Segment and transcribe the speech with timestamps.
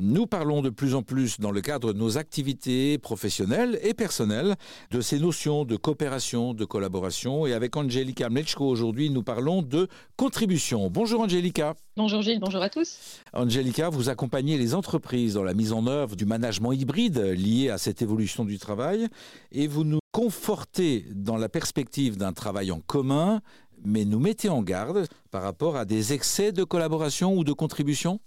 [0.00, 4.54] Nous parlons de plus en plus dans le cadre de nos activités professionnelles et personnelles
[4.92, 7.46] de ces notions de coopération, de collaboration.
[7.46, 10.88] Et avec Angelica Mlechko aujourd'hui, nous parlons de contribution.
[10.88, 11.74] Bonjour Angelica.
[11.96, 12.96] Bonjour Gilles, bonjour à tous.
[13.32, 17.76] Angelica, vous accompagnez les entreprises dans la mise en œuvre du management hybride lié à
[17.76, 19.08] cette évolution du travail
[19.50, 23.40] et vous nous confortez dans la perspective d'un travail en commun,
[23.84, 28.20] mais nous mettez en garde par rapport à des excès de collaboration ou de contribution?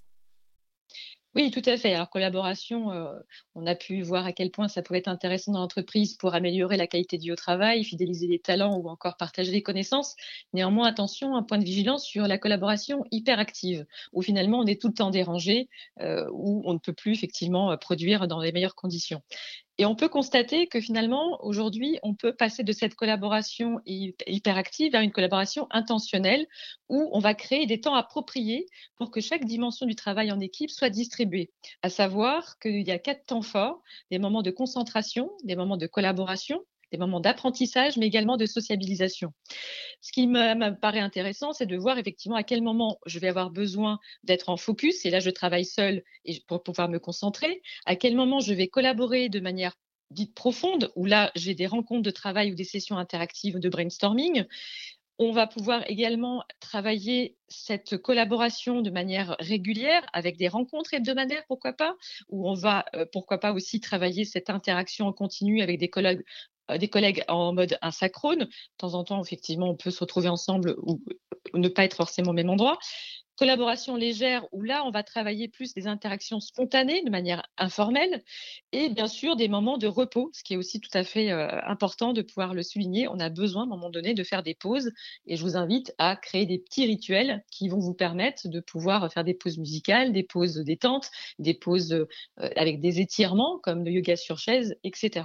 [1.34, 1.94] Oui, tout à fait.
[1.94, 3.14] Alors, collaboration, euh,
[3.56, 6.76] on a pu voir à quel point ça pouvait être intéressant dans l'entreprise pour améliorer
[6.76, 10.16] la qualité du au travail, fidéliser les talents ou encore partager les connaissances.
[10.54, 14.90] Néanmoins, attention, un point de vigilance sur la collaboration hyperactive, où finalement on est tout
[14.90, 15.70] le temps dérangé,
[16.02, 19.22] euh, où on ne peut plus effectivement produire dans les meilleures conditions.
[19.82, 25.02] Et on peut constater que finalement, aujourd'hui, on peut passer de cette collaboration hyperactive vers
[25.02, 26.46] une collaboration intentionnelle
[26.88, 28.68] où on va créer des temps appropriés
[28.98, 31.50] pour que chaque dimension du travail en équipe soit distribuée.
[31.82, 35.88] À savoir qu'il y a quatre temps forts, des moments de concentration, des moments de
[35.88, 36.62] collaboration,
[36.92, 39.34] des moments d'apprentissage, mais également de sociabilisation.
[40.02, 43.50] Ce qui me, paraît intéressant, c'est de voir effectivement à quel moment je vais avoir
[43.50, 47.96] besoin d'être en focus, et là je travaille seul et pour pouvoir me concentrer, à
[47.96, 49.76] quel moment je vais collaborer de manière
[50.10, 54.46] dite profonde, où là j'ai des rencontres de travail ou des sessions interactives de brainstorming,
[55.24, 61.74] on va pouvoir également travailler cette collaboration de manière régulière avec des rencontres hebdomadaires, pourquoi
[61.74, 61.96] pas,
[62.30, 66.24] ou on va, euh, pourquoi pas aussi travailler cette interaction en continu avec des collègues
[66.78, 68.40] des collègues en mode asynchrone.
[68.40, 71.02] De temps en temps, effectivement, on peut se retrouver ensemble ou,
[71.54, 72.78] ne pas être forcément au même endroit.
[73.38, 78.24] Collaboration légère, où là, on va travailler plus des interactions spontanées de manière informelle
[78.72, 81.48] et bien sûr des moments de repos, ce qui est aussi tout à fait euh,
[81.66, 83.08] important de pouvoir le souligner.
[83.08, 84.92] On a besoin à un moment donné de faire des pauses
[85.26, 89.12] et je vous invite à créer des petits rituels qui vont vous permettre de pouvoir
[89.12, 92.06] faire des pauses musicales, des pauses détente, des pauses euh,
[92.38, 95.24] avec des étirements comme le yoga sur chaise, etc.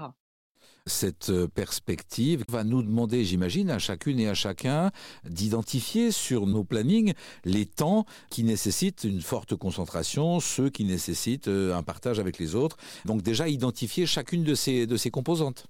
[0.87, 4.93] Cette euh, perspective va nous demander, j'imagine, à chacune et à chacun
[5.29, 7.13] d'identifier sur nos plannings
[7.45, 12.55] les temps qui nécessitent une forte concentration, ceux qui nécessitent euh, un partage avec les
[12.55, 12.77] autres.
[13.05, 15.67] Donc déjà identifier chacune de ces, de ces composantes.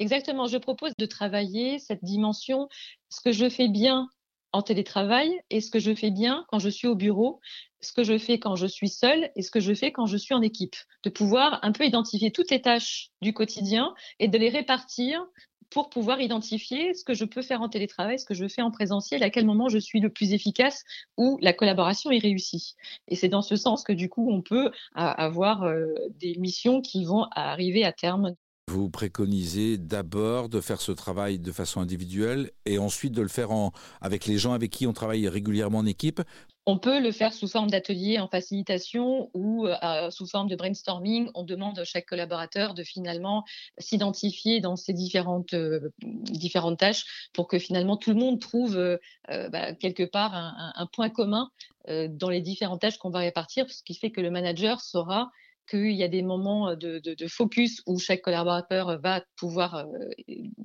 [0.00, 2.68] Exactement, je propose de travailler cette dimension,
[3.08, 4.08] ce que je fais bien
[4.52, 7.40] en télétravail et ce que je fais bien quand je suis au bureau,
[7.80, 10.16] ce que je fais quand je suis seule et ce que je fais quand je
[10.16, 10.76] suis en équipe.
[11.02, 15.24] De pouvoir un peu identifier toutes les tâches du quotidien et de les répartir
[15.72, 18.70] pour pouvoir identifier ce que je peux faire en télétravail, ce que je fais en
[18.70, 20.84] présentiel, à quel moment je suis le plus efficace
[21.16, 22.74] ou la collaboration est réussie.
[23.08, 25.86] Et c'est dans ce sens que du coup, on peut avoir euh,
[26.20, 28.34] des missions qui vont arriver à terme
[28.72, 33.50] vous préconisez d'abord de faire ce travail de façon individuelle et ensuite de le faire
[33.52, 36.22] en, avec les gens avec qui on travaille régulièrement en équipe
[36.64, 41.28] on peut le faire sous forme d'atelier en facilitation ou euh, sous forme de brainstorming.
[41.34, 43.44] On demande à chaque collaborateur de finalement
[43.78, 48.98] s'identifier dans ces différentes, euh, différentes tâches pour que finalement tout le monde trouve euh,
[49.26, 51.50] bah, quelque part un, point commun
[51.88, 55.32] dans les différentes tâches qu'on va répartir, ce qui fait que le manager saura
[55.72, 59.86] qu'il y a des moments de, focus où chaque collaborateur va pouvoir euh,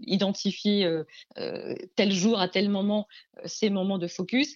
[0.02, 1.04] identifier euh,
[1.38, 3.08] euh, tel jour à tel moment
[3.46, 4.56] ces moments de focus.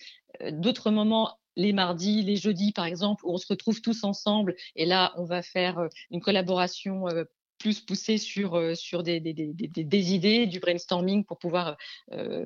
[0.52, 4.86] D'autres moments les mardis, les jeudis par exemple, où on se retrouve tous ensemble et
[4.86, 7.06] là on va faire une collaboration
[7.58, 11.78] plus poussée sur, sur des, des, idées, du brainstorming pour pouvoir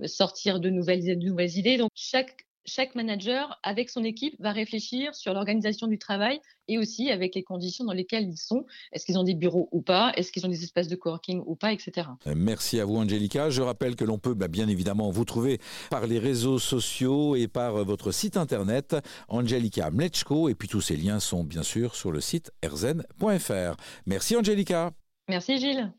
[0.06, 1.78] sortir de nouvelles, de nouvelles idées.
[1.78, 7.12] Donc chaque chaque manager, avec son équipe, va réfléchir sur l'organisation du travail et aussi
[7.12, 8.66] avec les conditions dans lesquelles ils sont.
[8.92, 10.12] Est-ce qu'ils ont des bureaux ou pas?
[10.16, 12.08] Est-ce qu'ils ont des espaces de coworking ou pas, etc.
[12.28, 13.50] Euh, merci à vous, Angelica.
[13.50, 15.60] Je rappelle que l'on peut bah, bien évidemment vous trouver
[15.90, 18.96] par les réseaux sociaux et par euh, votre site internet,
[19.28, 20.50] Angelica Mlechko.
[20.50, 23.76] Et puis tous ces liens sont bien sûr sur le site erzen.fr.
[24.06, 24.92] Merci, Angelica.
[25.28, 25.92] Merci, Gilles.